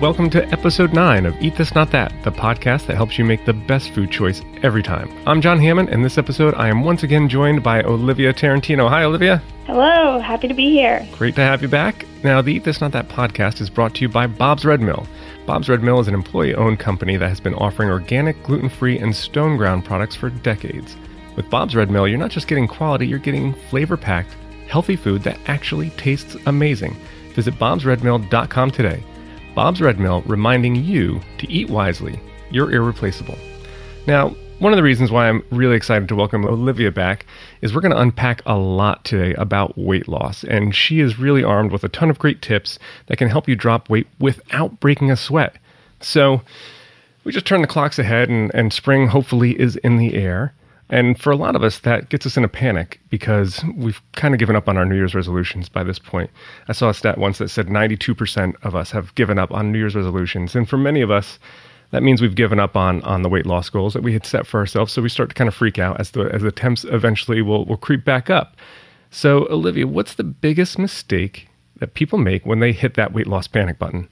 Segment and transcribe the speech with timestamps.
[0.00, 3.46] Welcome to episode 9 of Eat This Not That, the podcast that helps you make
[3.46, 5.10] the best food choice every time.
[5.26, 8.90] I'm John Hammond, and this episode I am once again joined by Olivia Tarantino.
[8.90, 9.42] Hi, Olivia.
[9.64, 11.08] Hello, happy to be here.
[11.12, 12.04] Great to have you back.
[12.22, 15.06] Now, the Eat This Not That podcast is brought to you by Bob's Red Mill.
[15.46, 18.98] Bob's Red Mill is an employee owned company that has been offering organic, gluten free,
[18.98, 20.94] and stone ground products for decades.
[21.36, 24.36] With Bob's Red Mill, you're not just getting quality, you're getting flavor packed,
[24.68, 26.94] healthy food that actually tastes amazing.
[27.34, 29.02] Visit bobsredmill.com today.
[29.56, 32.20] Bob's Red Mill reminding you to eat wisely.
[32.50, 33.38] You're irreplaceable.
[34.06, 37.24] Now, one of the reasons why I'm really excited to welcome Olivia back
[37.62, 41.42] is we're going to unpack a lot today about weight loss, and she is really
[41.42, 45.10] armed with a ton of great tips that can help you drop weight without breaking
[45.10, 45.56] a sweat.
[46.00, 46.42] So,
[47.24, 50.52] we just turn the clocks ahead, and, and spring hopefully is in the air.
[50.88, 54.34] And for a lot of us, that gets us in a panic because we've kind
[54.34, 56.30] of given up on our New Year's resolutions by this point.
[56.68, 59.78] I saw a stat once that said 92% of us have given up on New
[59.78, 60.54] Year's resolutions.
[60.54, 61.40] And for many of us,
[61.90, 64.46] that means we've given up on, on the weight loss goals that we had set
[64.46, 64.92] for ourselves.
[64.92, 67.64] So we start to kind of freak out as the, as the temps eventually will,
[67.64, 68.56] will creep back up.
[69.10, 73.46] So, Olivia, what's the biggest mistake that people make when they hit that weight loss
[73.46, 74.08] panic button?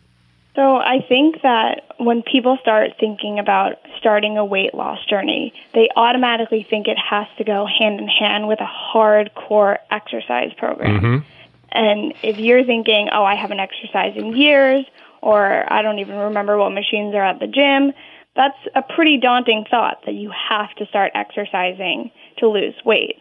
[0.55, 5.88] So I think that when people start thinking about starting a weight loss journey, they
[5.97, 11.00] automatically think it has to go hand in hand with a hardcore exercise program.
[11.00, 11.28] Mm-hmm.
[11.72, 14.86] And if you're thinking, oh, I haven't exercised in years,
[15.22, 17.92] or I don't even remember what machines are at the gym,
[18.36, 23.20] that's a pretty daunting thought that you have to start exercising to lose weight.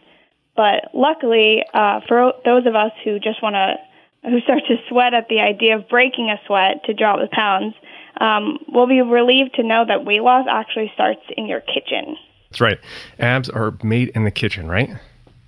[0.54, 3.76] But luckily, uh, for those of us who just want to
[4.24, 7.74] who start to sweat at the idea of breaking a sweat to drop the pounds
[8.20, 12.16] um, will be relieved to know that weight loss actually starts in your kitchen.
[12.50, 12.78] That's right.
[13.18, 14.90] Abs are made in the kitchen, right?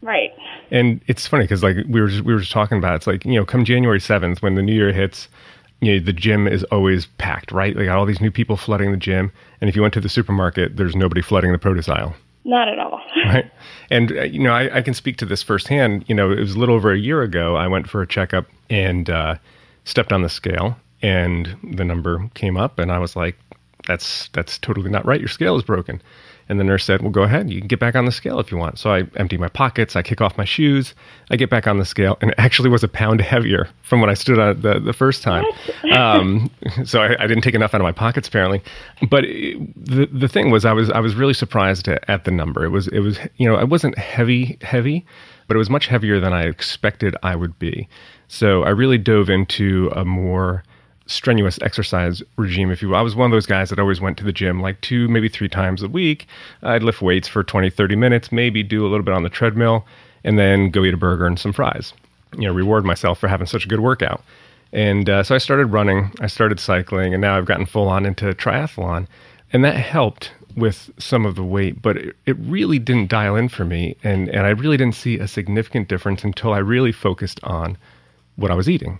[0.03, 0.31] Right.
[0.71, 3.25] And it's funny because like we were just, we were just talking about, it's like
[3.25, 5.29] you know, come January seventh when the new year hits,
[5.81, 7.77] you know, the gym is always packed, right?
[7.77, 10.09] They got all these new people flooding the gym, and if you went to the
[10.09, 12.15] supermarket, there's nobody flooding the produce aisle.
[12.47, 13.01] Not at all.
[13.25, 13.51] right.
[13.91, 16.05] And, uh, you know, I, I, can speak to this firsthand.
[16.07, 17.57] You know, it was a little over a year ago.
[17.57, 19.35] I went for a checkup and uh,
[19.83, 23.37] stepped on the scale, and the number came up, and I was like,
[23.87, 25.21] that's that's totally not right.
[25.21, 26.03] Your scale is broken.
[26.49, 27.51] And the nurse said, Well, go ahead.
[27.51, 28.79] You can get back on the scale if you want.
[28.79, 29.97] So I empty my pockets.
[29.97, 30.95] I kick off my shoes.
[31.29, 32.19] I get back on the scale.
[32.21, 35.25] And it actually was a pound heavier from when I stood on the, the first
[35.25, 35.45] time.
[35.93, 36.51] um,
[36.85, 38.63] so I, I, didn't take enough out of my pockets, apparently.
[39.09, 42.31] But it, the, the thing was, I was, I was really surprised at, at the
[42.31, 42.65] number.
[42.65, 45.05] It was, it was, you know, I wasn't heavy, heavy,
[45.49, 47.89] but it was much heavier than I expected I would be.
[48.29, 50.63] So I really dove into a more
[51.07, 52.97] strenuous exercise regime, if you will.
[52.97, 55.29] I was one of those guys that always went to the gym like two, maybe
[55.29, 56.27] three times a week.
[56.63, 59.87] I'd lift weights for 20, 30 minutes, maybe do a little bit on the treadmill,
[60.25, 61.93] and then go eat a burger and some fries.
[62.37, 64.23] You know, reward myself for having such a good workout.
[64.73, 68.05] And uh, so I started running, I started cycling, and now I've gotten full on
[68.05, 69.07] into triathlon.
[69.53, 73.49] And that helped with some of the weight, but it, it really didn't dial in
[73.49, 73.97] for me.
[74.03, 77.79] And, and I really didn't see a significant difference until I really focused on
[78.37, 78.99] what I was eating.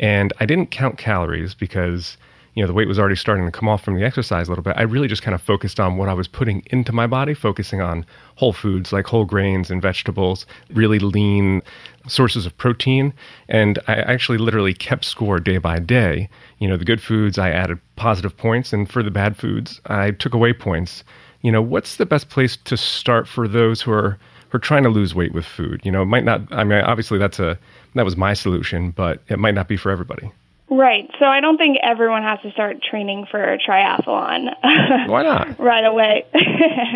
[0.00, 2.16] And I didn't count calories because,
[2.54, 4.64] you know, the weight was already starting to come off from the exercise a little
[4.64, 4.74] bit.
[4.76, 7.80] I really just kind of focused on what I was putting into my body, focusing
[7.80, 8.04] on
[8.36, 11.62] whole foods like whole grains and vegetables, really lean
[12.08, 13.12] sources of protein.
[13.48, 16.28] And I actually literally kept score day by day.
[16.58, 18.72] You know, the good foods, I added positive points.
[18.72, 21.04] And for the bad foods, I took away points.
[21.42, 24.18] You know, what's the best place to start for those who are,
[24.52, 25.80] who are trying to lose weight with food?
[25.82, 27.58] You know, it might not, I mean, obviously that's a,
[27.94, 30.30] that was my solution, but it might not be for everybody.
[30.68, 31.10] Right.
[31.18, 34.54] So I don't think everyone has to start training for a triathlon.
[35.08, 35.58] Why not?
[35.58, 36.26] right away.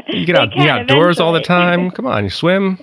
[0.09, 1.91] you get out, you outdoors all the time.
[1.93, 2.79] Come on, you swim.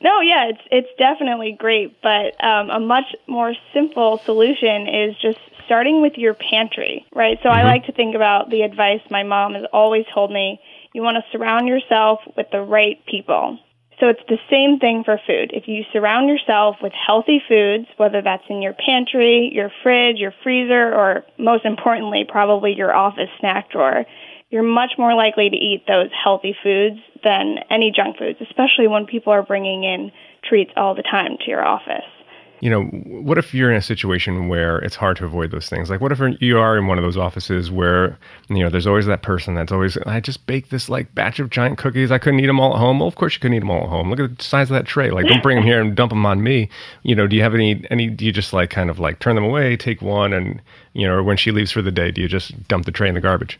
[0.00, 5.40] No, yeah, it's it's definitely great, but um, a much more simple solution is just
[5.64, 7.36] starting with your pantry, right?
[7.42, 7.58] So mm-hmm.
[7.58, 10.60] I like to think about the advice my mom has always told me:
[10.92, 13.58] you want to surround yourself with the right people.
[14.00, 15.50] So it's the same thing for food.
[15.52, 20.32] If you surround yourself with healthy foods, whether that's in your pantry, your fridge, your
[20.42, 24.04] freezer, or most importantly, probably your office snack drawer,
[24.50, 29.04] you're much more likely to eat those healthy foods than any junk foods, especially when
[29.04, 30.12] people are bringing in
[30.44, 32.04] treats all the time to your office
[32.60, 35.90] you know, what if you're in a situation where it's hard to avoid those things?
[35.90, 38.18] Like, what if you are in one of those offices where,
[38.48, 41.50] you know, there's always that person that's always, I just baked this like batch of
[41.50, 42.10] giant cookies.
[42.10, 42.98] I couldn't eat them all at home.
[42.98, 44.10] Well, of course you couldn't eat them all at home.
[44.10, 45.10] Look at the size of that tray.
[45.10, 46.68] Like, don't bring them here and dump them on me.
[47.02, 49.34] You know, do you have any, any, do you just like kind of like turn
[49.34, 50.60] them away, take one, and,
[50.94, 53.08] you know, or when she leaves for the day, do you just dump the tray
[53.08, 53.58] in the garbage?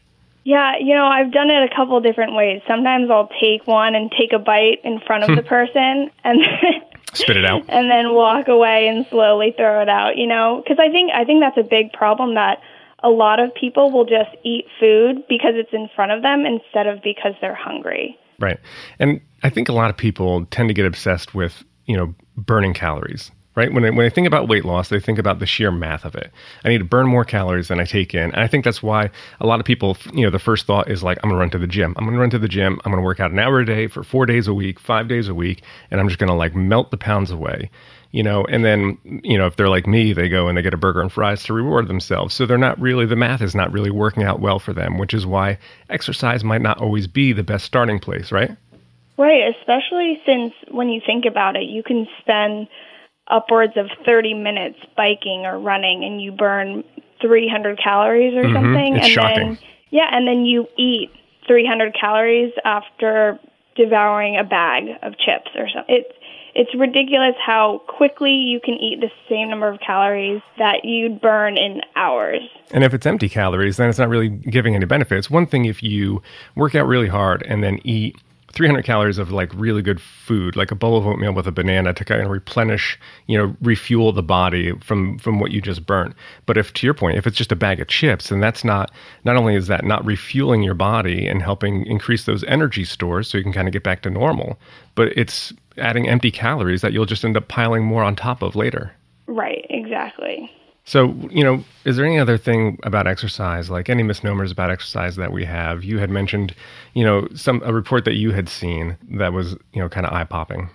[0.49, 2.63] Yeah, you know, I've done it a couple different ways.
[2.67, 6.41] Sometimes I'll take one and take a bite in front of the person and
[7.15, 10.63] spit it out and then walk away and slowly throw it out, you know?
[10.67, 12.61] Cuz I think I think that's a big problem that
[13.03, 16.87] a lot of people will just eat food because it's in front of them instead
[16.87, 18.19] of because they're hungry.
[18.41, 18.59] Right.
[18.99, 22.75] And I think a lot of people tend to get obsessed with, you know, burning
[22.75, 23.73] calories right?
[23.73, 26.15] When I, when I think about weight loss, they think about the sheer math of
[26.15, 26.31] it.
[26.65, 28.31] I need to burn more calories than I take in.
[28.31, 29.11] And I think that's why
[29.41, 31.51] a lot of people, you know, the first thought is like, I'm going to run
[31.51, 31.93] to the gym.
[31.97, 32.81] I'm going to run to the gym.
[32.85, 35.09] I'm going to work out an hour a day for four days a week, five
[35.09, 37.71] days a week, and I'm just going to like melt the pounds away.
[38.11, 40.73] You know, and then, you know, if they're like me, they go and they get
[40.73, 42.35] a burger and fries to reward themselves.
[42.35, 45.13] So they're not really, the math is not really working out well for them, which
[45.13, 45.59] is why
[45.91, 48.51] exercise might not always be the best starting place, right?
[49.19, 52.69] Right, especially since when you think about it, you can spend
[53.29, 56.83] upwards of 30 minutes biking or running and you burn
[57.21, 58.53] 300 calories or Mhm.
[58.55, 59.37] something It's and shocking.
[59.39, 59.59] then
[59.91, 61.11] yeah and then you eat
[61.47, 63.39] 300 calories after
[63.77, 66.13] devouring a bag of chips or something it's
[66.55, 71.57] it's ridiculous how quickly you can eat the same number of calories that you'd burn
[71.57, 72.41] in hours
[72.73, 75.31] And if it's empty calories, then it's not really giving any benefits.
[75.31, 76.21] One thing if you
[76.55, 78.17] work out really hard and then eat
[78.53, 81.93] 300 calories of like really good food, like a bowl of oatmeal with a banana
[81.93, 86.15] to kind of replenish, you know, refuel the body from from what you just burnt.
[86.47, 88.91] But if to your point, if it's just a bag of chips, then that's not
[89.25, 93.39] not only is that not refueling your body and helping increase those energy stores so
[93.39, 94.59] you can kind of get back to normal,
[94.95, 98.57] but it's adding empty calories that you'll just end up piling more on top of
[98.57, 98.93] later.
[99.27, 100.51] right exactly
[100.89, 105.17] So, you know, is there any other thing about exercise, like any misnomers about exercise
[105.17, 105.85] that we have?
[105.85, 106.55] You had mentioned,
[106.95, 110.15] you know, some a report that you had seen that was, you know, kind of
[110.15, 110.71] eye popping.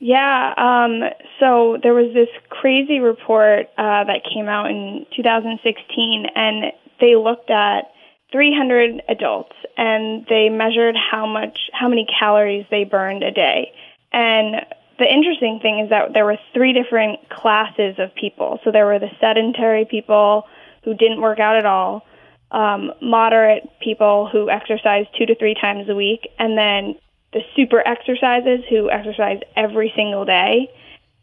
[0.00, 6.72] Yeah, um, so there was this crazy report uh, that came out in 2016, and
[7.00, 7.92] they looked at
[8.32, 13.70] 300 adults and they measured how much, how many calories they burned a day.
[14.12, 14.56] And
[15.02, 18.60] the interesting thing is that there were three different classes of people.
[18.62, 20.44] So there were the sedentary people
[20.84, 22.06] who didn't work out at all,
[22.52, 26.94] um, moderate people who exercise two to three times a week, and then
[27.32, 30.70] the super exercises who exercise every single day.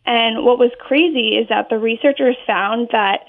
[0.06, 3.22] And what was crazy is that the researchers found that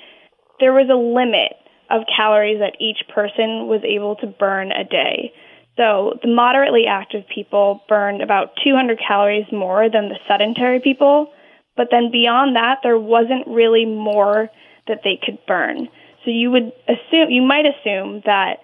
[0.58, 1.52] there was a limit
[1.90, 5.32] of calories that each person was able to burn a day.
[5.80, 11.32] So the moderately active people burned about 200 calories more than the sedentary people,
[11.74, 14.50] but then beyond that, there wasn't really more
[14.88, 15.88] that they could burn.
[16.22, 18.58] So you would assume, you might assume that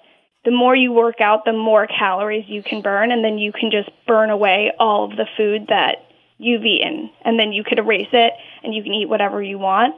[0.44, 3.70] the more you work out, the more calories you can burn, and then you can
[3.70, 5.96] just burn away all of the food that
[6.36, 9.94] you've eaten, and then you could erase it and you can eat whatever you want.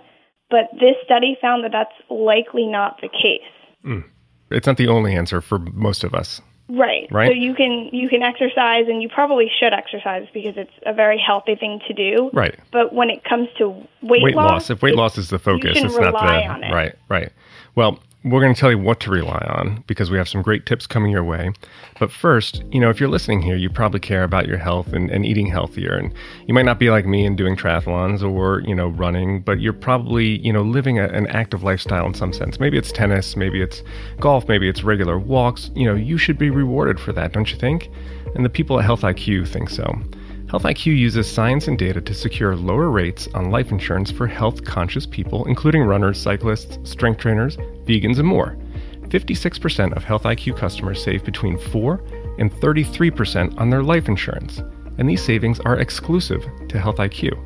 [0.51, 3.51] But this study found that that's likely not the case.
[3.83, 4.07] Hmm.
[4.53, 6.41] It's not the only answer for most of us.
[6.69, 7.09] Right.
[7.11, 7.29] Right.
[7.29, 11.19] So you can you can exercise and you probably should exercise because it's a very
[11.19, 12.31] healthy thing to do.
[12.33, 12.55] Right.
[12.71, 13.71] But when it comes to
[14.03, 14.69] weight, Weight loss.
[14.69, 16.73] If weight loss is the focus, it's not the it.
[16.73, 16.95] right.
[17.09, 17.33] Right.
[17.75, 20.67] Well, we're going to tell you what to rely on because we have some great
[20.67, 21.53] tips coming your way.
[22.01, 25.09] But first, you know, if you're listening here, you probably care about your health and,
[25.11, 25.95] and eating healthier.
[25.95, 26.13] And
[26.47, 29.73] you might not be like me and doing triathlons or, you know, running, but you're
[29.73, 32.59] probably, you know, living a, an active lifestyle in some sense.
[32.59, 33.83] Maybe it's tennis, maybe it's
[34.19, 35.71] golf, maybe it's regular walks.
[35.77, 37.89] You know, you should be rewarded for that, don't you think?
[38.35, 39.97] And the people at Health IQ think so.
[40.51, 44.65] Health IQ uses science and data to secure lower rates on life insurance for health
[44.65, 48.57] conscious people, including runners, cyclists, strength trainers, vegans, and more.
[49.09, 52.03] 56% of Health IQ customers save between 4
[52.39, 54.63] and 33% on their life insurance,
[54.97, 57.37] and these savings are exclusive to Health IQ.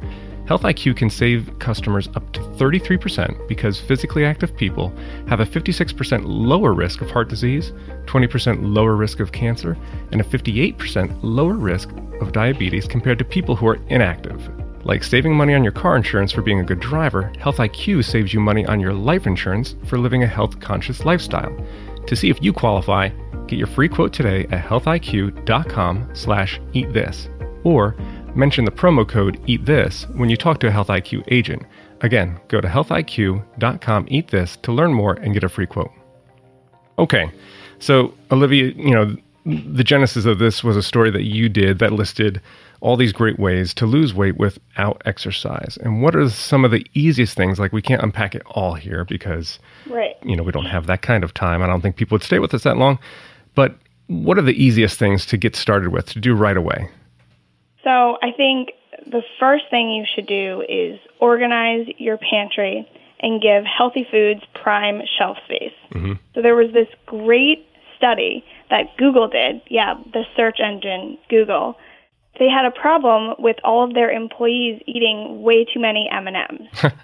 [0.47, 4.93] Health IQ can save customers up to 33% because physically active people
[5.29, 7.73] have a 56% lower risk of heart disease,
[8.07, 9.77] 20% lower risk of cancer,
[10.11, 14.51] and a 58% lower risk of diabetes compared to people who are inactive.
[14.85, 18.35] Like saving money on your car insurance for being a good driver, Health IQ saves
[18.35, 21.57] you money on your life insurance for living a health conscious lifestyle.
[22.07, 23.11] To see if you qualify,
[23.47, 27.29] get your free quote today at healthiq.com slash eat this.
[27.63, 27.95] Or
[28.35, 31.63] mention the promo code eat this when you talk to a Health IQ agent.
[32.01, 35.91] Again, go to healthiq.com eat this to learn more and get a free quote.
[36.99, 37.31] Okay.
[37.79, 41.93] So, Olivia, you know, the genesis of this was a story that you did that
[41.93, 42.41] listed
[42.81, 45.79] all these great ways to lose weight without exercise.
[45.83, 47.59] And what are some of the easiest things?
[47.61, 49.59] Like, we can't unpack it all here because,
[49.89, 50.17] Right.
[50.25, 51.63] you know, we don't have that kind of time.
[51.63, 52.99] I don't think people would stay with us that long.
[53.55, 53.77] But
[54.09, 56.89] what are the easiest things to get started with, to do right away?
[57.85, 58.73] So I think
[59.07, 62.89] the first thing you should do is organize your pantry
[63.21, 65.73] and give healthy foods prime shelf space.
[65.93, 66.15] Mm-hmm.
[66.35, 69.63] So there was this great study that Google did.
[69.69, 71.77] Yeah, the search engine Google.
[72.39, 76.93] They had a problem with all of their employees eating way too many M&Ms.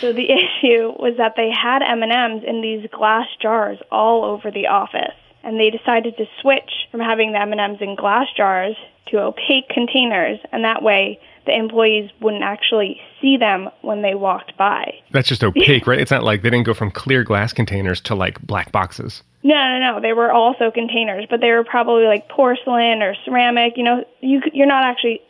[0.00, 4.68] So the issue was that they had M&Ms in these glass jars all over the
[4.68, 8.76] office, and they decided to switch from having the M&Ms in glass jars
[9.08, 14.56] to opaque containers, and that way the employees wouldn't actually see them when they walked
[14.56, 14.94] by.
[15.10, 16.00] That's just opaque, right?
[16.00, 19.22] It's not like they didn't go from clear glass containers to like black boxes.
[19.42, 20.00] No, no, no.
[20.00, 23.76] They were also containers, but they were probably like porcelain or ceramic.
[23.76, 25.20] You know, you you're not actually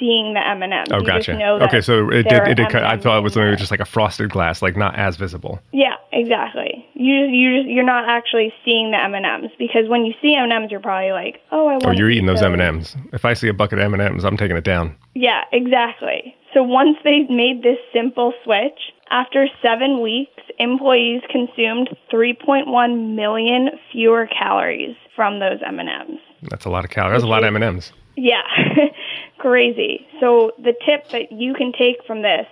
[0.00, 0.88] seeing the M and M's.
[0.90, 1.40] Oh, gotcha.
[1.64, 2.48] okay, so it did.
[2.48, 2.70] It did.
[2.70, 5.60] Cut, I thought it was maybe just like a frosted glass, like not as visible.
[5.72, 6.84] Yeah, exactly.
[6.94, 10.44] You you you're not actually seeing the M and M's because when you see M
[10.44, 11.86] and M's, you're probably like, oh, I want.
[11.86, 12.96] Oh, you're eating those M and M's.
[13.12, 14.96] If I see a bucket of M and M's, I'm taking it down.
[15.14, 16.34] Yeah, exactly.
[16.54, 24.26] So once they made this simple switch, after seven weeks, employees consumed 3.1 million fewer
[24.26, 26.18] calories from those M&Ms.
[26.42, 27.16] That's a lot of calories.
[27.16, 27.92] That's a lot of M&Ms.
[28.16, 28.42] Yeah,
[29.38, 30.06] crazy.
[30.20, 32.46] So the tip that you can take from this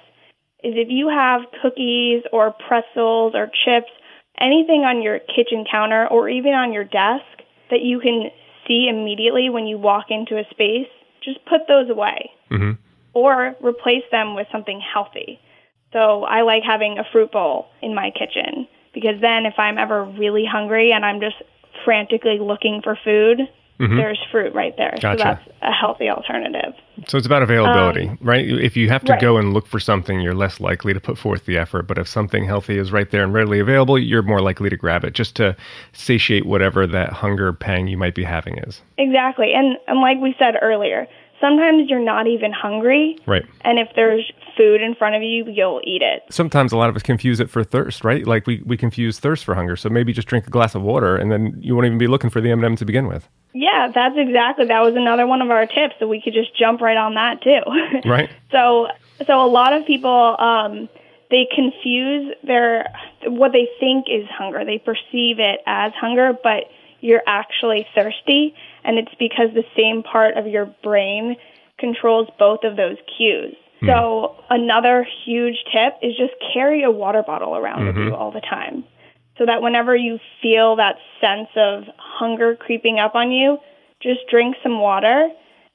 [0.62, 3.90] is if you have cookies or pretzels or chips,
[4.40, 7.24] anything on your kitchen counter or even on your desk
[7.70, 8.30] that you can
[8.66, 10.88] see immediately when you walk into a space,
[11.22, 12.30] just put those away.
[12.50, 12.72] Mm-hmm.
[13.14, 15.40] Or replace them with something healthy.
[15.92, 20.04] So I like having a fruit bowl in my kitchen because then if I'm ever
[20.04, 21.36] really hungry and I'm just
[21.84, 23.40] frantically looking for food,
[23.78, 23.96] mm-hmm.
[23.96, 24.96] there's fruit right there.
[25.00, 25.18] Gotcha.
[25.18, 26.74] So that's a healthy alternative.
[27.06, 28.46] So it's about availability, um, right?
[28.46, 29.20] If you have to right.
[29.20, 31.86] go and look for something, you're less likely to put forth the effort.
[31.86, 35.04] But if something healthy is right there and readily available, you're more likely to grab
[35.04, 35.56] it just to
[35.92, 38.82] satiate whatever that hunger pang you might be having is.
[38.98, 39.52] Exactly.
[39.54, 41.06] And, and like we said earlier,
[41.40, 43.16] sometimes you're not even hungry.
[43.26, 43.46] Right.
[43.62, 46.24] And if there's food in front of you, you'll eat it.
[46.30, 48.26] Sometimes a lot of us confuse it for thirst, right?
[48.26, 49.76] Like we, we confuse thirst for hunger.
[49.76, 52.28] So maybe just drink a glass of water and then you won't even be looking
[52.28, 53.28] for the M&M to begin with.
[53.54, 54.66] Yeah, that's exactly.
[54.66, 55.94] That was another one of our tips.
[55.98, 57.60] So we could just jump right on that too.
[58.08, 58.30] Right.
[58.50, 58.88] so
[59.26, 60.88] so a lot of people um
[61.30, 62.92] they confuse their
[63.26, 64.64] what they think is hunger.
[64.64, 66.64] They perceive it as hunger, but
[67.00, 71.36] you're actually thirsty and it's because the same part of your brain
[71.78, 73.54] controls both of those cues.
[73.80, 73.86] Hmm.
[73.86, 77.98] So another huge tip is just carry a water bottle around mm-hmm.
[77.98, 78.84] with you all the time.
[79.38, 83.58] So that whenever you feel that sense of hunger creeping up on you,
[84.02, 85.28] just drink some water.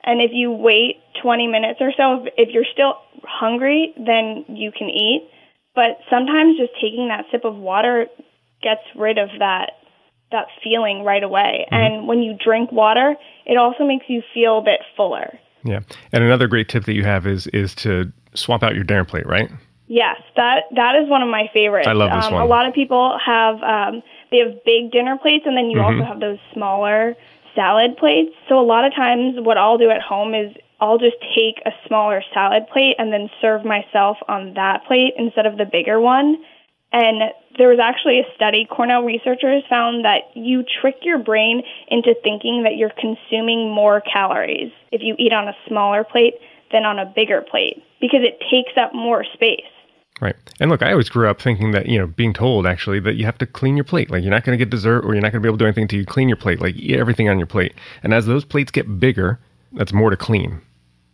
[0.03, 4.71] And if you wait 20 minutes or so, if, if you're still hungry, then you
[4.77, 5.29] can eat.
[5.75, 8.07] But sometimes just taking that sip of water
[8.61, 9.71] gets rid of that
[10.31, 11.65] that feeling right away.
[11.71, 11.75] Mm-hmm.
[11.75, 15.39] And when you drink water, it also makes you feel a bit fuller.
[15.63, 15.79] Yeah.
[16.11, 19.25] And another great tip that you have is is to swap out your dinner plate,
[19.25, 19.49] right?
[19.87, 21.87] Yes, that that is one of my favorites.
[21.87, 22.41] I love this um, one.
[22.41, 24.01] A lot of people have um,
[24.31, 26.01] they have big dinner plates, and then you mm-hmm.
[26.01, 27.15] also have those smaller
[27.53, 28.33] salad plates.
[28.49, 31.71] So a lot of times, what I'll do at home is I'll just take a
[31.87, 36.37] smaller salad plate and then serve myself on that plate instead of the bigger one.
[36.93, 42.15] And there was actually a study, Cornell researchers found that you trick your brain into
[42.23, 46.35] thinking that you're consuming more calories if you eat on a smaller plate
[46.71, 49.65] than on a bigger plate because it takes up more space.
[50.21, 50.35] Right.
[50.59, 53.25] And look, I always grew up thinking that, you know, being told actually that you
[53.25, 54.11] have to clean your plate.
[54.11, 55.63] Like you're not going to get dessert or you're not going to be able to
[55.63, 56.61] do anything until you clean your plate.
[56.61, 57.73] Like eat everything on your plate.
[58.03, 59.39] And as those plates get bigger,
[59.73, 60.61] that's more to clean.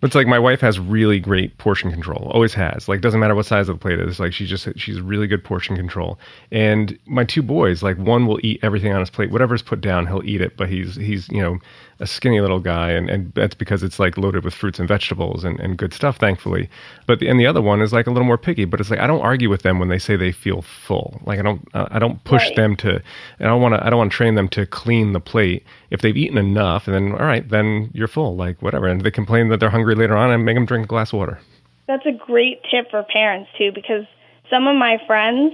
[0.02, 2.32] It's like my wife has really great portion control.
[2.34, 2.88] Always has.
[2.88, 4.20] Like doesn't matter what size of the plate is.
[4.20, 6.18] Like she just she's really good portion control.
[6.52, 9.30] And my two boys, like one will eat everything on his plate.
[9.30, 10.56] Whatever's put down, he'll eat it.
[10.56, 11.60] But he's he's you know
[12.00, 15.44] a skinny little guy, and, and that's because it's like loaded with fruits and vegetables
[15.44, 16.70] and, and good stuff, thankfully.
[17.08, 18.66] But the, and the other one is like a little more picky.
[18.66, 21.22] But it's like I don't argue with them when they say they feel full.
[21.26, 22.56] Like I don't I don't push right.
[22.56, 22.96] them to.
[22.96, 23.02] And
[23.40, 25.66] I don't want to I don't want to train them to clean the plate.
[25.90, 28.36] If they've eaten enough, and then all right, then you're full.
[28.36, 28.88] Like whatever.
[28.88, 31.20] And they complain that they're hungry later on, and make them drink a glass of
[31.20, 31.40] water.
[31.88, 34.06] That's a great tip for parents too, because
[34.50, 35.54] some of my friends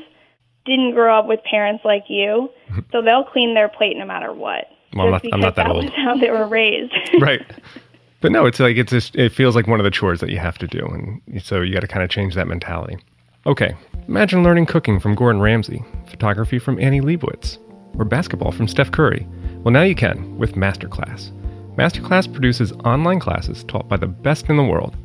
[0.65, 2.49] didn't grow up with parents like you,
[2.91, 4.65] so they'll clean their plate no matter what.
[4.95, 5.89] Well, I'm not, I'm not that, that old.
[5.91, 6.93] How they were raised.
[7.21, 7.41] right.
[8.21, 10.39] But no, it's like it's just, it feels like one of the chores that you
[10.39, 12.97] have to do, and so you got to kind of change that mentality.
[13.45, 13.75] Okay,
[14.07, 17.59] imagine learning cooking from Gordon Ramsay, photography from Annie Leibovitz,
[17.99, 19.27] or basketball from Steph Curry.
[19.57, 21.31] Well, now you can with Masterclass.
[21.75, 24.97] Masterclass produces online classes taught by the best in the world.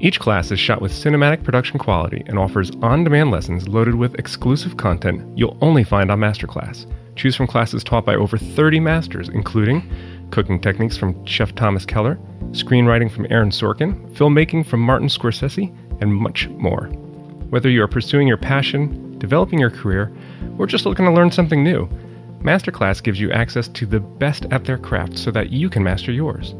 [0.00, 4.18] Each class is shot with cinematic production quality and offers on demand lessons loaded with
[4.18, 6.86] exclusive content you'll only find on Masterclass.
[7.16, 9.90] Choose from classes taught by over 30 masters, including
[10.30, 12.18] cooking techniques from Chef Thomas Keller,
[12.52, 16.86] screenwriting from Aaron Sorkin, filmmaking from Martin Scorsese, and much more.
[17.50, 20.10] Whether you are pursuing your passion, developing your career,
[20.58, 21.86] or just looking to learn something new,
[22.40, 26.10] Masterclass gives you access to the best at their craft so that you can master
[26.10, 26.54] yours.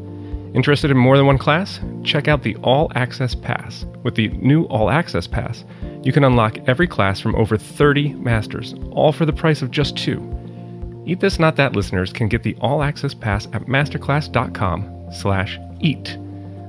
[0.53, 1.79] Interested in more than one class?
[2.03, 3.85] Check out the All Access Pass.
[4.03, 5.65] With the new All Access Pass,
[6.03, 9.95] You can unlock every class from over 30 masters, all for the price of just
[9.97, 10.19] two.
[11.05, 16.17] Eat This Not That listeners can get the all access pass at masterclass.com slash eat.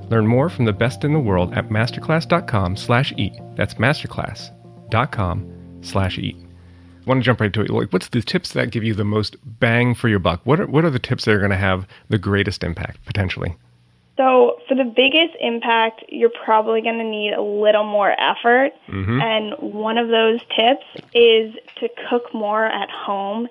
[0.09, 3.33] Learn more from the best in the world at masterclass.com slash eat.
[3.55, 6.35] That's masterclass.com slash eat.
[6.35, 7.69] I want to jump right to it.
[7.69, 10.41] Like, what's the tips that give you the most bang for your buck?
[10.43, 13.55] What are, what are the tips that are going to have the greatest impact potentially?
[14.17, 18.71] So, for the biggest impact, you're probably going to need a little more effort.
[18.87, 19.21] Mm-hmm.
[19.21, 23.49] And one of those tips is to cook more at home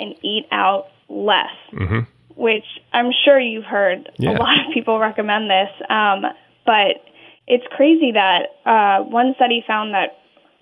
[0.00, 2.00] and eat out less, Mm-hmm.
[2.36, 4.30] which I'm sure you've heard Yeah.
[4.30, 5.70] a lot of people recommend this.
[5.88, 6.24] Um,
[6.66, 7.04] but
[7.46, 10.18] it's crazy that uh, one study found that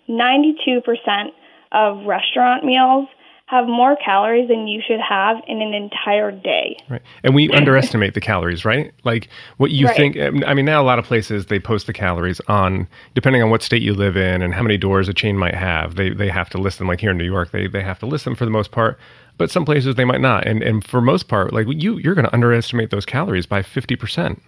[0.08, 1.32] 92%
[1.72, 3.08] of restaurant meals
[3.48, 6.76] have more calories than you should have in an entire day.
[6.88, 7.00] Right.
[7.22, 8.92] And we underestimate the calories, right?
[9.04, 9.96] Like what you Right.
[9.96, 10.16] think.
[10.46, 13.62] I mean, now a lot of places they post the calories on, depending on what
[13.62, 15.94] state you live in and how many doors a chain might have.
[15.96, 16.88] They they have to list them.
[16.88, 18.98] Like here in New York, they they have to list them for the most part.
[19.38, 20.46] But some places they might not.
[20.46, 23.96] And and for most part, like you you're going to underestimate those calories by fifty
[23.96, 24.42] percent.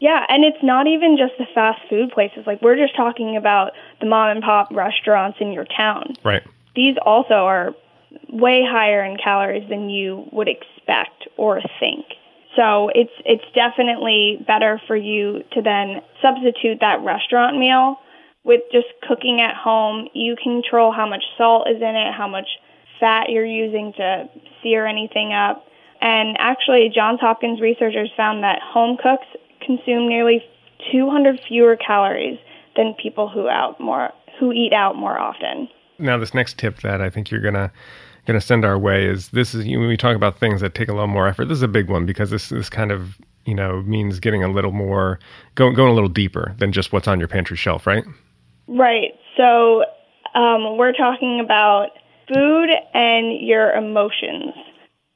[0.00, 2.44] Yeah, and it's not even just the fast food places.
[2.46, 6.14] Like we're just talking about the mom and pop restaurants in your town.
[6.24, 6.42] Right.
[6.74, 7.74] These also are
[8.28, 12.06] way higher in calories than you would expect or think.
[12.56, 17.96] So it's it's definitely better for you to then substitute that restaurant meal
[18.44, 20.08] with just cooking at home.
[20.14, 22.48] You control how much salt is in it, how much
[22.98, 24.28] fat you're using to
[24.62, 25.64] sear anything up.
[26.00, 29.26] And actually, Johns Hopkins researchers found that home cooks
[29.64, 30.42] consume nearly
[30.90, 32.38] 200 fewer calories
[32.76, 35.68] than people who out more who eat out more often.
[36.00, 37.72] Now this next tip that I think you're gonna
[38.26, 40.92] gonna send our way is this is when we talk about things that take a
[40.92, 41.46] little more effort.
[41.46, 44.48] This is a big one because this this kind of you know means getting a
[44.48, 45.18] little more
[45.54, 48.04] going going a little deeper than just what's on your pantry shelf, right?
[48.66, 49.12] Right.
[49.36, 49.84] So
[50.34, 51.90] um, we're talking about
[52.32, 54.54] food and your emotions.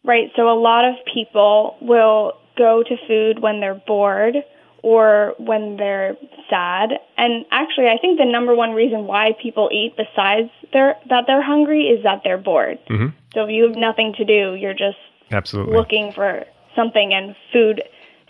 [0.04, 0.30] Right.
[0.36, 4.36] So a lot of people will go to food when they're bored
[4.84, 6.14] or when they're
[6.50, 6.90] sad.
[7.16, 11.42] And actually, I think the number one reason why people eat besides their, that they're
[11.42, 12.78] hungry is that they're bored.
[12.90, 13.16] Mm-hmm.
[13.32, 14.98] So if you have nothing to do, you're just
[15.32, 15.74] Absolutely.
[15.74, 16.44] looking for
[16.76, 17.82] something and food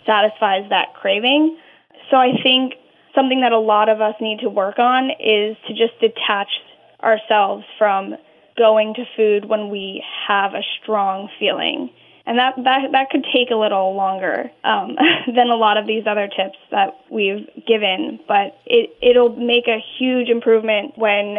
[0.05, 1.57] satisfies that craving.
[2.09, 2.75] So I think
[3.13, 6.47] something that a lot of us need to work on is to just detach
[7.03, 8.15] ourselves from
[8.57, 11.89] going to food when we have a strong feeling.
[12.27, 14.95] And that, that, that could take a little longer um,
[15.27, 19.79] than a lot of these other tips that we've given, but it, it'll make a
[19.99, 21.37] huge improvement when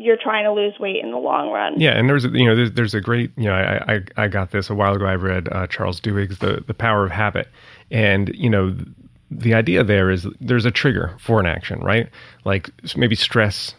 [0.00, 1.78] you're trying to lose weight in the long run.
[1.78, 4.50] Yeah, and there's you know there's, there's a great you know I, I I got
[4.50, 5.04] this a while ago.
[5.04, 7.48] I read uh, Charles Duhigg's the the Power of Habit,
[7.90, 8.74] and you know
[9.30, 12.08] the idea there is there's a trigger for an action, right?
[12.44, 13.74] Like maybe stress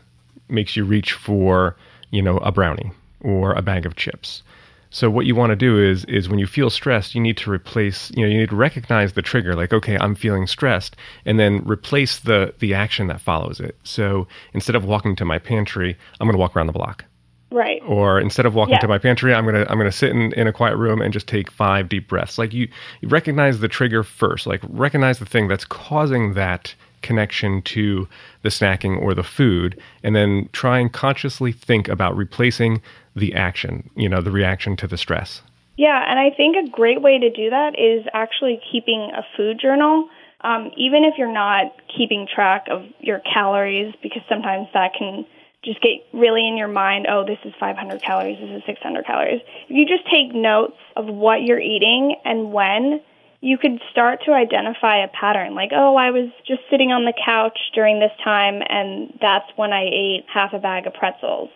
[0.47, 1.75] makes you reach for
[2.11, 4.43] you know a brownie or a bag of chips.
[4.93, 7.49] So what you want to do is is when you feel stressed, you need to
[7.49, 11.39] replace, you know, you need to recognize the trigger like okay, I'm feeling stressed and
[11.39, 13.77] then replace the the action that follows it.
[13.83, 17.05] So instead of walking to my pantry, I'm going to walk around the block.
[17.53, 17.81] Right.
[17.85, 18.79] Or instead of walking Yeah.
[18.79, 21.01] to my pantry, I'm going to I'm going to sit in, in a quiet room
[21.01, 22.37] and just take 5 deep breaths.
[22.37, 22.69] Like you,
[23.01, 24.47] you recognize the trigger first.
[24.47, 28.07] Like recognize the thing that's causing that connection to
[28.41, 32.81] the snacking or the food and then try and consciously think about replacing
[33.15, 35.41] the action, you know, the reaction to the stress.
[35.77, 39.59] Yeah, and I think a great way to do that is actually keeping a food
[39.59, 40.09] journal.
[40.41, 45.25] Um, even if you're not keeping track of your calories, because sometimes that can
[45.63, 49.41] just get really in your mind oh, this is 500 calories, this is 600 calories.
[49.69, 53.01] If you just take notes of what you're eating and when,
[53.41, 57.13] you could start to identify a pattern like, oh, I was just sitting on the
[57.25, 61.49] couch during this time, and that's when I ate half a bag of pretzels.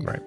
[0.00, 0.22] Right.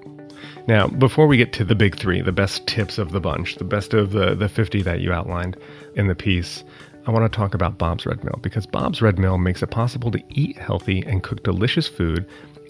[0.67, 3.65] Now, before we get to the big three, the best tips of the bunch, the
[3.65, 5.57] best of the, the 50 that you outlined
[5.95, 6.63] in the piece,
[7.05, 10.11] I want to talk about Bob's Red Mill because Bob's Red Mill makes it possible
[10.11, 12.25] to eat healthy and cook delicious food.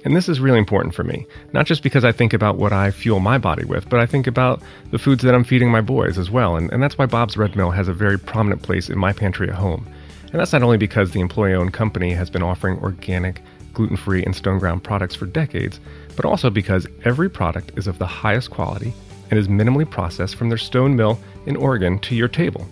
[0.05, 2.91] And this is really important for me, not just because I think about what I
[2.91, 6.19] fuel my body with, but I think about the foods that I'm feeding my boys
[6.19, 6.55] as well.
[6.55, 9.49] And, and that's why Bob's Red Mill has a very prominent place in my pantry
[9.49, 9.87] at home.
[10.31, 13.41] And that's not only because the employee owned company has been offering organic,
[13.73, 15.79] gluten free, and stone ground products for decades,
[16.15, 18.93] but also because every product is of the highest quality
[19.31, 22.67] and is minimally processed from their stone mill in Oregon to your table.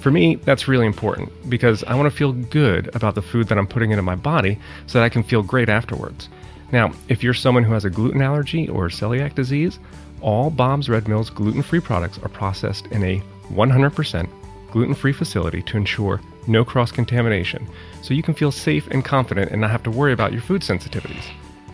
[0.00, 3.58] For me, that's really important because I want to feel good about the food that
[3.58, 6.30] I'm putting into my body so that I can feel great afterwards.
[6.72, 9.78] Now, if you're someone who has a gluten allergy or celiac disease,
[10.20, 14.28] all Bob's Red Mill's gluten free products are processed in a 100%
[14.70, 17.66] gluten free facility to ensure no cross contamination,
[18.02, 20.62] so you can feel safe and confident and not have to worry about your food
[20.62, 21.24] sensitivities.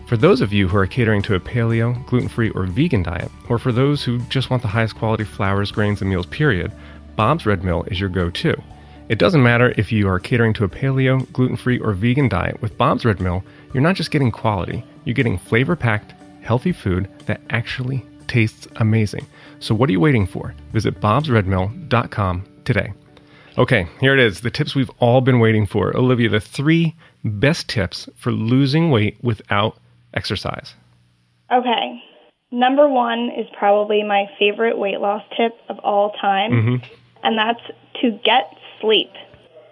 [0.07, 3.31] For those of you who are catering to a paleo, gluten free, or vegan diet,
[3.49, 6.71] or for those who just want the highest quality flours, grains, and meals, period,
[7.15, 8.61] Bob's Red Mill is your go to.
[9.09, 12.61] It doesn't matter if you are catering to a paleo, gluten free, or vegan diet,
[12.61, 13.43] with Bob's Red Mill,
[13.75, 19.27] you're not just getting quality, you're getting flavor packed, healthy food that actually tastes amazing.
[19.59, 20.55] So, what are you waiting for?
[20.71, 22.93] Visit bobsredmill.com today.
[23.57, 25.93] Okay, here it is the tips we've all been waiting for.
[25.97, 29.77] Olivia, the three best tips for losing weight without
[30.13, 30.73] exercise.
[31.51, 32.01] Okay.
[32.51, 36.93] Number one is probably my favorite weight loss tip of all time, mm-hmm.
[37.23, 37.59] and that's
[38.01, 39.11] to get sleep.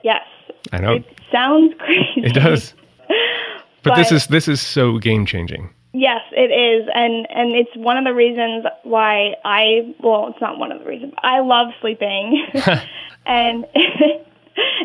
[0.03, 0.25] Yes.
[0.73, 0.95] I know.
[0.95, 2.27] It sounds crazy.
[2.27, 2.73] It does.
[3.83, 5.69] But, but this is this is so game changing.
[5.93, 10.57] Yes, it is, and and it's one of the reasons why I well, it's not
[10.57, 11.13] one of the reasons.
[11.21, 12.47] I love sleeping,
[13.25, 13.65] and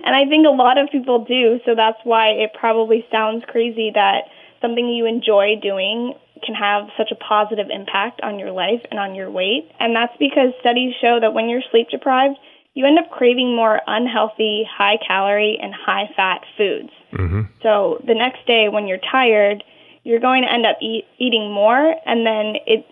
[0.04, 1.60] and I think a lot of people do.
[1.64, 4.24] So that's why it probably sounds crazy that
[4.60, 9.14] something you enjoy doing can have such a positive impact on your life and on
[9.14, 9.70] your weight.
[9.80, 12.38] And that's because studies show that when you're sleep deprived,
[12.78, 16.90] you end up craving more unhealthy, high calorie, and high fat foods.
[17.12, 17.42] Mm-hmm.
[17.60, 19.64] So the next day when you're tired,
[20.04, 22.86] you're going to end up eat, eating more, and then it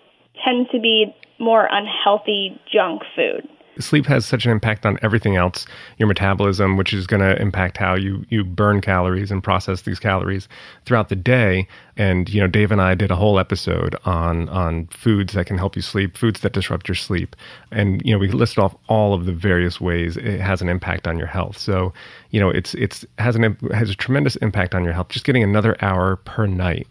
[0.44, 5.66] tends to be more unhealthy junk food sleep has such an impact on everything else
[5.98, 9.98] your metabolism which is going to impact how you you burn calories and process these
[9.98, 10.48] calories
[10.84, 14.86] throughout the day and you know dave and i did a whole episode on on
[14.88, 17.36] foods that can help you sleep foods that disrupt your sleep
[17.70, 21.06] and you know we listed off all of the various ways it has an impact
[21.06, 21.92] on your health so
[22.30, 25.42] you know it's it's has an has a tremendous impact on your health just getting
[25.42, 26.86] another hour per night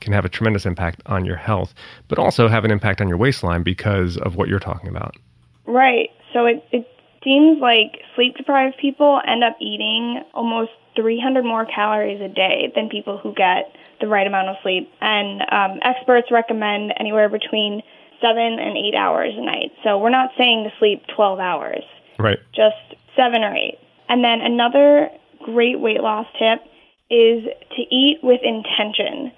[0.00, 1.74] can have a tremendous impact on your health,
[2.08, 5.14] but also have an impact on your waistline because of what you're talking about.
[5.66, 6.10] Right.
[6.32, 6.88] So it, it
[7.24, 12.88] seems like sleep deprived people end up eating almost 300 more calories a day than
[12.88, 14.90] people who get the right amount of sleep.
[15.00, 17.82] And um, experts recommend anywhere between
[18.20, 19.72] seven and eight hours a night.
[19.84, 21.84] So we're not saying to sleep 12 hours,
[22.18, 22.38] right?
[22.54, 22.76] Just
[23.16, 23.78] seven or eight.
[24.08, 25.10] And then another
[25.42, 26.60] great weight loss tip
[27.10, 27.44] is
[27.76, 29.32] to eat with intention.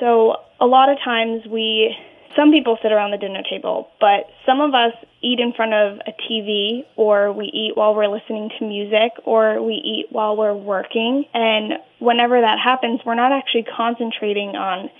[0.00, 1.96] So a lot of times we
[2.36, 4.92] some people sit around the dinner table, but some of us
[5.22, 9.62] eat in front of a TV or we eat while we're listening to music or
[9.62, 11.24] we eat while we're working.
[11.32, 14.90] And whenever that happens, we're not actually concentrating on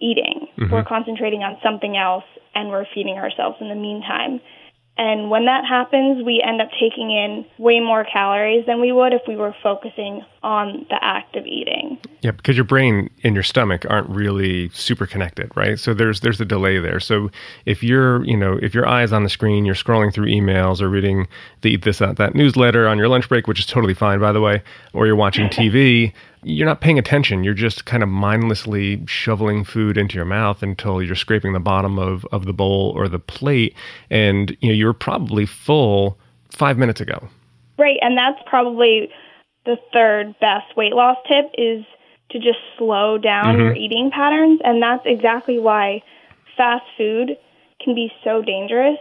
[0.00, 0.48] eating.
[0.58, 0.72] Mm-hmm.
[0.72, 2.24] We're concentrating on something else
[2.54, 4.40] and we're feeding ourselves in the meantime.
[5.00, 9.14] And when that happens, we end up taking in way more calories than we would
[9.14, 11.98] if we were focusing on the act of eating.
[12.20, 15.78] Yeah, because your brain and your stomach aren't really super connected, right?
[15.78, 17.00] So there's there's a delay there.
[17.00, 17.30] So
[17.64, 20.90] if you're, you know, if your eyes on the screen, you're scrolling through emails or
[20.90, 21.26] reading
[21.62, 24.40] the this that, that newsletter on your lunch break, which is totally fine by the
[24.42, 27.44] way, or you're watching TV, you're not paying attention.
[27.44, 31.98] You're just kind of mindlessly shoveling food into your mouth until you're scraping the bottom
[31.98, 33.74] of, of the bowl or the plate.
[34.10, 36.18] And, you know, you're probably full
[36.50, 37.28] five minutes ago.
[37.78, 37.98] Right.
[38.00, 39.10] And that's probably
[39.66, 41.84] the third best weight loss tip is
[42.30, 43.60] to just slow down mm-hmm.
[43.60, 44.60] your eating patterns.
[44.64, 46.02] And that's exactly why
[46.56, 47.36] fast food
[47.82, 48.98] can be so dangerous.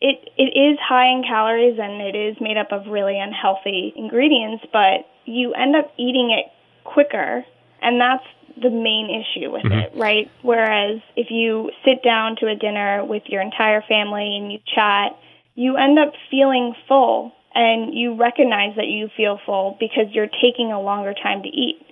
[0.00, 4.64] It, it is high in calories and it is made up of really unhealthy ingredients,
[4.72, 6.50] but you end up eating it
[6.84, 7.44] quicker,
[7.80, 8.24] and that's
[8.60, 9.72] the main issue with mm-hmm.
[9.72, 10.30] it, right?
[10.42, 15.16] Whereas if you sit down to a dinner with your entire family and you chat,
[15.54, 20.72] you end up feeling full and you recognize that you feel full because you're taking
[20.72, 21.84] a longer time to eat.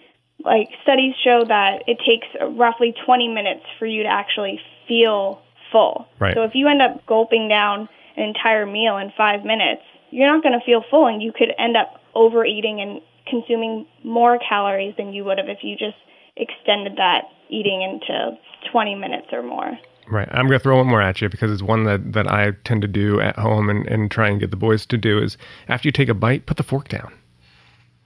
[0.43, 2.27] Like studies show that it takes
[2.57, 6.09] roughly 20 minutes for you to actually feel full.
[6.19, 6.35] Right.
[6.35, 10.43] So if you end up gulping down an entire meal in 5 minutes, you're not
[10.43, 13.01] going to feel full and you could end up overeating and
[13.31, 15.97] consuming more calories than you would have if you just
[16.37, 18.37] extended that eating into
[18.73, 19.79] 20 minutes or more.
[20.09, 20.29] Right.
[20.33, 22.83] I'm going to throw one more at you because it's one that, that I tend
[22.83, 25.37] to do at home and, and try and get the boys to do is
[25.69, 27.13] after you take a bite, put the fork down.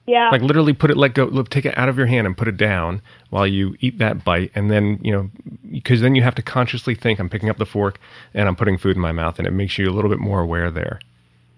[0.07, 0.29] Yeah.
[0.31, 2.59] Like literally put it, let go, take it out of your hand and put it
[2.59, 4.51] down while you eat that bite.
[4.55, 5.31] And then, you know,
[5.73, 7.99] because then you have to consciously think, I'm picking up the fork
[8.35, 9.39] and I'm putting food in my mouth.
[9.39, 11.01] And it makes you a little bit more aware there.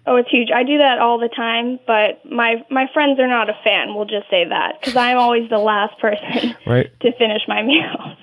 [0.07, 0.49] Oh, it's huge.
[0.55, 3.93] I do that all the time, but my my friends are not a fan.
[3.93, 6.89] We'll just say that because I'm always the last person right.
[7.01, 8.17] to finish my meals.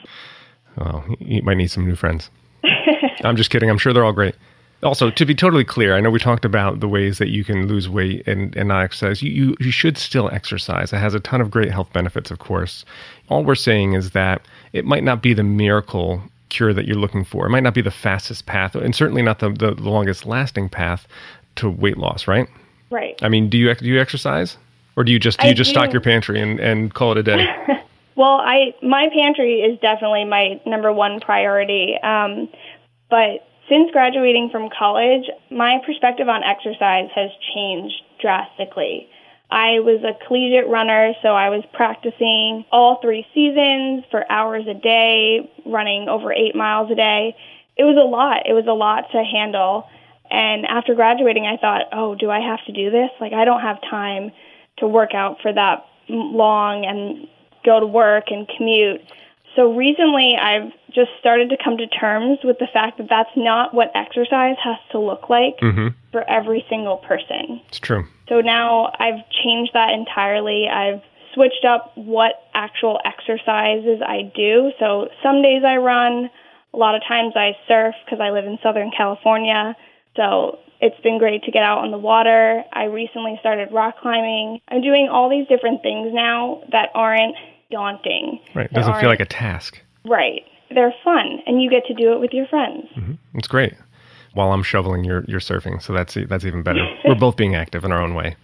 [0.78, 2.30] Well, you might need some new friends.
[3.22, 3.68] I'm just kidding.
[3.68, 4.34] I'm sure they're all great.
[4.82, 7.68] Also, to be totally clear, I know we talked about the ways that you can
[7.68, 9.22] lose weight and, and not exercise.
[9.22, 10.92] You, you, you should still exercise.
[10.92, 12.84] It has a ton of great health benefits, of course.
[13.30, 14.42] All we're saying is that
[14.74, 17.46] it might not be the miracle cure that you're looking for.
[17.46, 20.68] It might not be the fastest path, and certainly not the, the, the longest lasting
[20.68, 21.08] path,
[21.56, 22.48] to weight loss, right?
[22.90, 23.18] Right.
[23.22, 24.56] I mean, do you do you exercise,
[24.96, 25.74] or do you just do you I just do.
[25.74, 27.46] stock your pantry and and call it a day?
[28.16, 31.96] Well, I my pantry is definitely my number one priority.
[32.02, 32.48] Um,
[33.10, 39.08] but since graduating from college, my perspective on exercise has changed drastically.
[39.50, 44.74] I was a collegiate runner, so I was practicing all three seasons for hours a
[44.74, 47.36] day, running over eight miles a day.
[47.76, 48.46] It was a lot.
[48.46, 49.88] It was a lot to handle.
[50.34, 53.10] And after graduating, I thought, oh, do I have to do this?
[53.20, 54.32] Like, I don't have time
[54.78, 57.28] to work out for that long and
[57.64, 59.00] go to work and commute.
[59.54, 63.72] So recently, I've just started to come to terms with the fact that that's not
[63.72, 65.88] what exercise has to look like mm-hmm.
[66.10, 67.60] for every single person.
[67.68, 68.04] It's true.
[68.28, 70.66] So now I've changed that entirely.
[70.68, 74.72] I've switched up what actual exercises I do.
[74.80, 76.30] So some days I run,
[76.72, 79.76] a lot of times I surf because I live in Southern California.
[80.16, 82.62] So it's been great to get out on the water.
[82.72, 84.60] I recently started rock climbing.
[84.68, 87.36] I'm doing all these different things now that aren't
[87.70, 88.40] daunting.
[88.54, 88.66] Right.
[88.66, 89.80] It doesn't feel like a task.
[90.04, 90.42] Right.
[90.70, 92.86] They're fun and you get to do it with your friends.
[92.96, 93.38] Mm-hmm.
[93.38, 93.74] It's great.
[94.34, 95.80] While I'm shoveling, you're, you're surfing.
[95.80, 96.84] So that's, that's even better.
[97.04, 98.36] We're both being active in our own way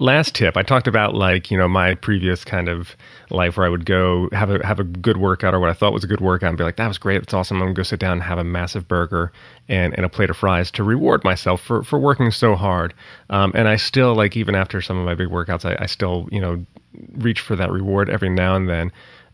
[0.00, 2.96] last tip i talked about like you know my previous kind of
[3.30, 5.92] life where i would go have a have a good workout or what i thought
[5.92, 7.20] was a good workout and be like that was great.
[7.20, 7.58] That's awesome.
[7.58, 9.32] I'm gonna go sit down and have a massive burger
[9.68, 12.94] and, and a plate of fries to reward myself for for working so hard.
[13.28, 16.28] Um, and i still like even after some of my big workouts I, I still
[16.32, 16.64] you know
[17.12, 18.92] reach for that reward every now and then.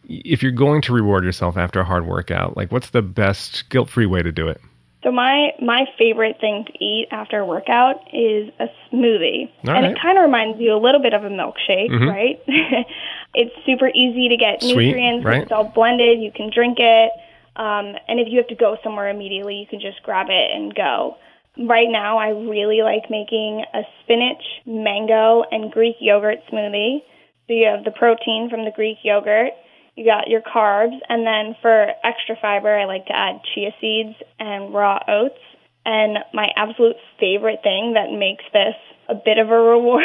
[0.08, 4.06] If you're going to reward yourself after a hard workout like what's the best guilt-free
[4.06, 4.60] way to do it
[5.06, 9.84] so my my favorite thing to eat after a workout is a smoothie, All and
[9.84, 9.92] right.
[9.92, 12.10] it kind of reminds you a little bit of a milkshake, Mhm.
[12.10, 12.40] right?
[13.34, 15.24] it's super easy to get Sweet, nutrients.
[15.24, 15.42] right?
[15.42, 16.18] It's all blended.
[16.20, 17.12] You can drink it,
[17.54, 20.74] um, and if you have to go somewhere immediately, you can just grab it and
[20.74, 21.16] go.
[21.56, 27.02] Right now, I really like making a spinach, mango, and Greek yogurt smoothie.
[27.46, 29.52] So you have the protein from the Greek yogurt,
[29.96, 34.14] you got your carbs, and then for extra fiber, I like to add chia seeds
[34.38, 35.40] and raw oats.
[35.86, 38.74] And my absolute favorite thing that makes this
[39.08, 40.04] a bit of a reward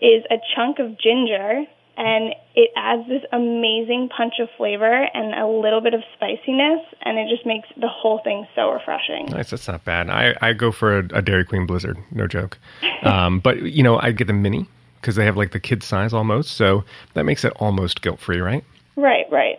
[0.00, 1.64] is a chunk of ginger,
[1.96, 7.16] and it adds this amazing punch of flavor and a little bit of spiciness, and
[7.16, 9.26] it just makes the whole thing so refreshing.
[9.26, 9.50] Nice.
[9.50, 10.10] That's not bad.
[10.10, 11.96] I, I go for a, a Dairy Queen Blizzard.
[12.10, 12.58] No joke.
[13.02, 14.66] Um, but, you know, I get the mini
[15.00, 16.56] because they have like the kid size almost.
[16.56, 18.64] So that makes it almost guilt free, right?
[18.96, 19.58] Right, right.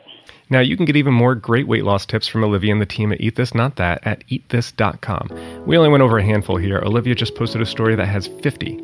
[0.50, 3.12] Now, you can get even more great weight loss tips from Olivia and the team
[3.12, 5.66] at Eat This Not That at eatthis.com.
[5.66, 6.80] We only went over a handful here.
[6.80, 8.84] Olivia just posted a story that has 50.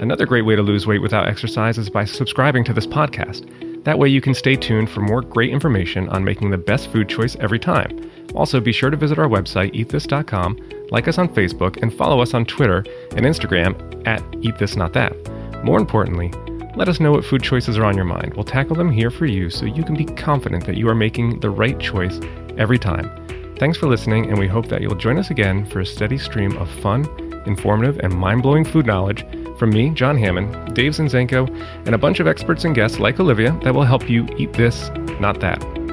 [0.00, 3.48] Another great way to lose weight without exercise is by subscribing to this podcast.
[3.84, 7.08] That way, you can stay tuned for more great information on making the best food
[7.08, 8.10] choice every time.
[8.34, 10.58] Also, be sure to visit our website, eatthis.com,
[10.90, 12.78] like us on Facebook, and follow us on Twitter
[13.14, 13.74] and Instagram
[14.06, 15.64] at eatthis.not.that.
[15.64, 16.32] More importantly,
[16.76, 18.34] let us know what food choices are on your mind.
[18.34, 21.40] We'll tackle them here for you so you can be confident that you are making
[21.40, 22.20] the right choice
[22.58, 23.10] every time.
[23.58, 26.56] Thanks for listening, and we hope that you'll join us again for a steady stream
[26.58, 27.04] of fun,
[27.46, 29.24] informative, and mind blowing food knowledge
[29.58, 31.48] from me, John Hammond, Dave Zinczenko,
[31.86, 34.90] and a bunch of experts and guests like Olivia that will help you eat this,
[35.20, 35.83] not that.